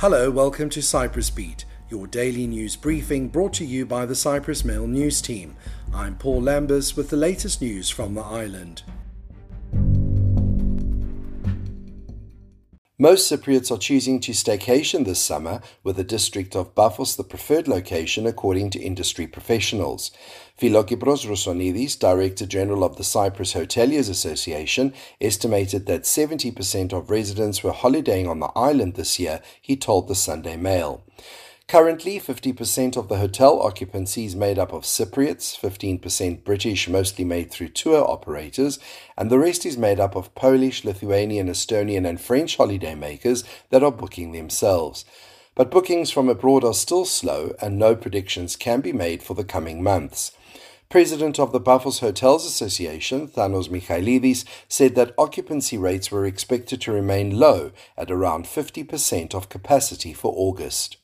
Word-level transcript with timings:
Hello, 0.00 0.30
welcome 0.30 0.70
to 0.70 0.80
Cyprus 0.80 1.28
Beat, 1.28 1.64
your 1.90 2.06
daily 2.06 2.46
news 2.46 2.76
briefing 2.76 3.26
brought 3.26 3.52
to 3.54 3.64
you 3.64 3.84
by 3.84 4.06
the 4.06 4.14
Cyprus 4.14 4.64
Mail 4.64 4.86
News 4.86 5.20
Team. 5.20 5.56
I'm 5.92 6.14
Paul 6.14 6.40
Lambus 6.40 6.96
with 6.96 7.10
the 7.10 7.16
latest 7.16 7.60
news 7.60 7.90
from 7.90 8.14
the 8.14 8.20
island. 8.20 8.84
Most 13.00 13.30
Cypriots 13.30 13.70
are 13.70 13.78
choosing 13.78 14.18
to 14.18 14.32
staycation 14.32 15.04
this 15.04 15.22
summer, 15.22 15.60
with 15.84 15.94
the 15.94 16.02
district 16.02 16.56
of 16.56 16.74
Paphos 16.74 17.14
the 17.14 17.22
preferred 17.22 17.68
location 17.68 18.26
according 18.26 18.70
to 18.70 18.80
industry 18.80 19.28
professionals. 19.28 20.10
Philokypros 20.60 21.24
Roussounides, 21.24 21.96
Director 21.96 22.44
General 22.44 22.82
of 22.82 22.96
the 22.96 23.04
Cyprus 23.04 23.54
Hoteliers 23.54 24.10
Association, 24.10 24.92
estimated 25.20 25.86
that 25.86 26.02
70% 26.02 26.92
of 26.92 27.08
residents 27.08 27.62
were 27.62 27.70
holidaying 27.70 28.26
on 28.26 28.40
the 28.40 28.50
island 28.56 28.94
this 28.94 29.20
year, 29.20 29.42
he 29.62 29.76
told 29.76 30.08
the 30.08 30.16
Sunday 30.16 30.56
Mail. 30.56 31.04
Currently, 31.68 32.18
50% 32.18 32.96
of 32.96 33.08
the 33.08 33.18
hotel 33.18 33.60
occupancy 33.60 34.24
is 34.24 34.34
made 34.34 34.58
up 34.58 34.72
of 34.72 34.84
Cypriots, 34.84 35.54
15% 35.54 36.42
British, 36.42 36.88
mostly 36.88 37.26
made 37.26 37.50
through 37.50 37.68
tour 37.68 38.02
operators, 38.02 38.78
and 39.18 39.30
the 39.30 39.38
rest 39.38 39.66
is 39.66 39.76
made 39.76 40.00
up 40.00 40.16
of 40.16 40.34
Polish, 40.34 40.82
Lithuanian, 40.82 41.46
Estonian, 41.46 42.08
and 42.08 42.18
French 42.18 42.56
holidaymakers 42.56 43.44
that 43.68 43.82
are 43.82 43.92
booking 43.92 44.32
themselves. 44.32 45.04
But 45.54 45.70
bookings 45.70 46.10
from 46.10 46.30
abroad 46.30 46.64
are 46.64 46.72
still 46.72 47.04
slow, 47.04 47.54
and 47.60 47.78
no 47.78 47.94
predictions 47.94 48.56
can 48.56 48.80
be 48.80 48.94
made 48.94 49.22
for 49.22 49.34
the 49.34 49.44
coming 49.44 49.82
months. 49.82 50.32
President 50.88 51.38
of 51.38 51.52
the 51.52 51.60
Paphos 51.60 51.98
Hotels 51.98 52.46
Association, 52.46 53.28
Thanos 53.28 53.68
Michailidis, 53.68 54.46
said 54.68 54.94
that 54.94 55.12
occupancy 55.18 55.76
rates 55.76 56.10
were 56.10 56.24
expected 56.24 56.80
to 56.80 56.92
remain 56.92 57.38
low 57.38 57.72
at 57.94 58.10
around 58.10 58.46
50% 58.46 59.34
of 59.34 59.50
capacity 59.50 60.14
for 60.14 60.32
August. 60.34 60.96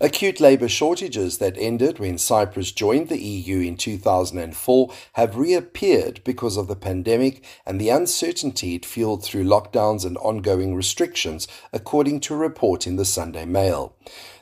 Acute 0.00 0.38
labour 0.38 0.68
shortages 0.68 1.38
that 1.38 1.56
ended 1.56 1.98
when 1.98 2.18
Cyprus 2.18 2.72
joined 2.72 3.08
the 3.08 3.18
EU 3.18 3.60
in 3.60 3.76
2004 3.76 4.90
have 5.14 5.36
reappeared 5.36 6.20
because 6.24 6.56
of 6.56 6.66
the 6.68 6.76
pandemic 6.76 7.44
and 7.64 7.80
the 7.80 7.88
uncertainty 7.88 8.74
it 8.74 8.84
fueled 8.84 9.24
through 9.24 9.44
lockdowns 9.44 10.04
and 10.04 10.18
ongoing 10.18 10.74
restrictions, 10.74 11.48
according 11.72 12.20
to 12.20 12.34
a 12.34 12.36
report 12.36 12.86
in 12.86 12.96
the 12.96 13.04
Sunday 13.04 13.44
Mail. 13.44 13.96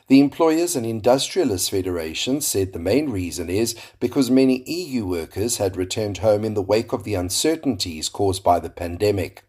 The 0.07 0.19
Employers 0.19 0.75
and 0.75 0.85
Industrialists 0.85 1.69
Federation 1.69 2.41
said 2.41 2.73
the 2.73 2.79
main 2.79 3.09
reason 3.09 3.49
is 3.49 3.73
because 4.01 4.29
many 4.29 4.61
EU 4.63 5.05
workers 5.05 5.57
had 5.57 5.77
returned 5.77 6.17
home 6.17 6.43
in 6.43 6.55
the 6.55 6.61
wake 6.61 6.91
of 6.91 7.05
the 7.05 7.15
uncertainties 7.15 8.09
caused 8.09 8.43
by 8.43 8.59
the 8.59 8.69
pandemic. 8.69 9.45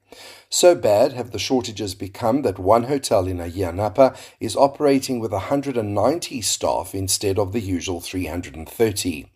So 0.49 0.77
bad 0.77 1.13
have 1.15 1.33
the 1.33 1.41
shortages 1.41 1.97
become 1.97 2.43
that 2.43 2.61
one 2.61 2.85
hotel 2.85 3.27
in 3.27 3.39
Agia 3.39 3.75
Napa 3.75 4.15
is 4.39 4.55
operating 4.55 5.19
with 5.19 5.33
190 5.33 6.41
staff 6.41 6.95
instead 6.95 7.37
of 7.37 7.51
the 7.51 7.61
usual 7.61 8.01
330. 8.01 9.34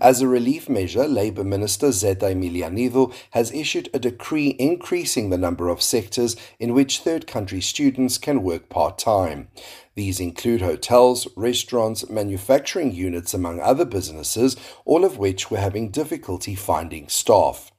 As 0.00 0.20
a 0.20 0.28
relief 0.28 0.68
measure, 0.68 1.06
Labour 1.06 1.44
Minister 1.44 1.92
Zeta 1.92 2.26
Emilianidou 2.26 3.14
has 3.30 3.52
issued 3.52 3.88
a 3.94 3.98
decree 3.98 4.56
increasing 4.58 5.30
the 5.30 5.38
number 5.38 5.68
of 5.68 5.82
sectors 5.82 6.36
in 6.58 6.74
which 6.74 6.98
third 6.98 7.26
country 7.26 7.60
students 7.60 8.18
can 8.18 8.42
work 8.42 8.68
part 8.68 8.98
time. 8.98 9.48
These 9.94 10.18
include 10.18 10.62
hotels, 10.62 11.28
restaurants, 11.36 12.10
manufacturing 12.10 12.92
units, 12.92 13.32
among 13.32 13.60
other 13.60 13.84
businesses, 13.84 14.56
all 14.84 15.04
of 15.04 15.18
which 15.18 15.50
were 15.50 15.58
having 15.58 15.90
difficulty 15.90 16.56
finding 16.56 17.08
staff. 17.08 17.70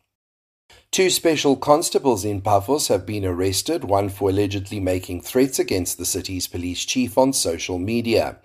Two 0.92 1.09
special 1.09 1.58
constables 1.58 2.23
in 2.23 2.40
Paphos 2.40 2.88
have 2.88 3.06
been 3.06 3.26
arrested, 3.26 3.84
one 3.84 4.08
for 4.08 4.30
allegedly 4.30 4.80
making 4.80 5.20
threats 5.20 5.59
against 5.59 5.98
the 5.98 6.06
city's 6.06 6.48
police 6.48 6.86
chief 6.86 7.18
on 7.18 7.34
social 7.34 7.78
media. 7.78 8.38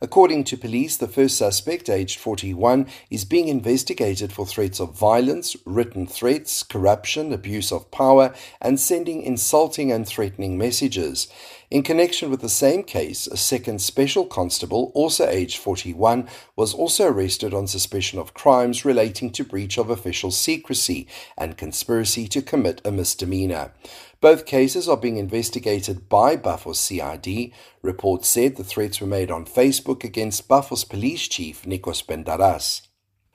According 0.00 0.44
to 0.44 0.56
police, 0.56 0.96
the 0.96 1.08
first 1.08 1.36
suspect, 1.36 1.90
aged 1.90 2.18
41, 2.20 2.86
is 3.10 3.24
being 3.24 3.48
investigated 3.48 4.32
for 4.32 4.46
threats 4.46 4.78
of 4.78 4.96
violence, 4.96 5.56
written 5.64 6.06
threats, 6.06 6.62
corruption, 6.62 7.32
abuse 7.32 7.72
of 7.72 7.90
power, 7.90 8.32
and 8.60 8.78
sending 8.78 9.22
insulting 9.22 9.90
and 9.90 10.06
threatening 10.06 10.56
messages. 10.56 11.26
In 11.70 11.82
connection 11.82 12.30
with 12.30 12.40
the 12.40 12.48
same 12.48 12.82
case, 12.84 13.26
a 13.26 13.36
second 13.36 13.82
special 13.82 14.24
constable, 14.24 14.92
also 14.94 15.26
aged 15.26 15.58
41, 15.58 16.28
was 16.56 16.72
also 16.72 17.08
arrested 17.08 17.52
on 17.52 17.66
suspicion 17.66 18.18
of 18.18 18.32
crimes 18.32 18.84
relating 18.84 19.30
to 19.32 19.44
breach 19.44 19.78
of 19.78 19.90
official 19.90 20.30
secrecy 20.30 21.08
and 21.36 21.58
conspiracy 21.58 22.28
to 22.28 22.40
commit 22.40 22.80
a 22.84 22.92
misdemeanor. 22.92 23.72
Both 24.20 24.46
cases 24.46 24.88
are 24.88 24.96
being 24.96 25.16
investigated 25.16 26.08
by 26.08 26.34
Paphos 26.34 26.80
CID. 26.80 27.52
Reports 27.82 28.28
said 28.28 28.56
the 28.56 28.64
threats 28.64 29.00
were 29.00 29.06
made 29.06 29.30
on 29.30 29.44
Facebook 29.44 30.02
against 30.02 30.48
Paphos 30.48 30.82
police 30.82 31.28
chief 31.28 31.62
Nikos 31.62 32.04
Pendaras. 32.04 32.82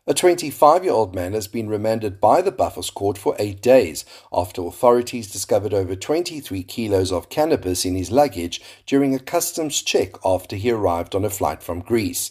A 0.05 0.13
25 0.13 0.83
year 0.83 0.91
old 0.91 1.15
man 1.15 1.31
has 1.31 1.47
been 1.47 1.69
remanded 1.69 2.19
by 2.19 2.41
the 2.41 2.51
Paphos 2.51 2.89
court 2.89 3.17
for 3.17 3.33
eight 3.39 3.61
days 3.61 4.03
after 4.33 4.61
authorities 4.63 5.31
discovered 5.31 5.73
over 5.73 5.95
23 5.95 6.61
kilos 6.63 7.13
of 7.13 7.29
cannabis 7.29 7.85
in 7.85 7.95
his 7.95 8.11
luggage 8.11 8.61
during 8.85 9.15
a 9.15 9.19
customs 9.19 9.81
check 9.81 10.15
after 10.25 10.57
he 10.57 10.69
arrived 10.69 11.15
on 11.15 11.23
a 11.23 11.29
flight 11.29 11.63
from 11.63 11.79
Greece. 11.79 12.29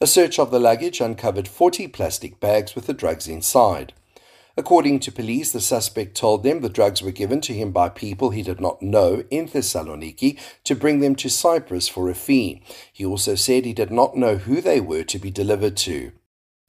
A 0.00 0.06
search 0.06 0.38
of 0.38 0.50
the 0.50 0.58
luggage 0.58 1.02
uncovered 1.02 1.46
40 1.46 1.88
plastic 1.88 2.40
bags 2.40 2.74
with 2.74 2.86
the 2.86 2.94
drugs 2.94 3.28
inside. 3.28 3.92
According 4.56 5.00
to 5.00 5.12
police, 5.12 5.52
the 5.52 5.60
suspect 5.60 6.16
told 6.16 6.42
them 6.42 6.60
the 6.60 6.68
drugs 6.68 7.02
were 7.02 7.10
given 7.10 7.40
to 7.42 7.54
him 7.54 7.70
by 7.70 7.88
people 7.88 8.30
he 8.30 8.42
did 8.42 8.60
not 8.60 8.82
know 8.82 9.24
in 9.30 9.48
Thessaloniki 9.48 10.38
to 10.64 10.74
bring 10.74 11.00
them 11.00 11.14
to 11.16 11.30
Cyprus 11.30 11.88
for 11.88 12.10
a 12.10 12.14
fee. 12.14 12.62
He 12.92 13.04
also 13.04 13.34
said 13.34 13.64
he 13.64 13.72
did 13.72 13.90
not 13.90 14.16
know 14.16 14.36
who 14.36 14.60
they 14.60 14.80
were 14.80 15.04
to 15.04 15.18
be 15.18 15.30
delivered 15.30 15.76
to. 15.78 16.12